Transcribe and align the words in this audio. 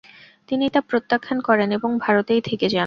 তিনি 0.49 0.65
তা 0.69 0.79
প্রত্যাখ্যান 0.81 1.37
করেন 1.41 1.69
এবং 1.71 1.89
ভারতেই 1.99 2.41
থেকে 2.41 2.65
যান। 2.67 2.79